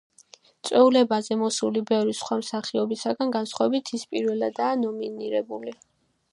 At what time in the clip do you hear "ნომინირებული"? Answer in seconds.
4.85-5.79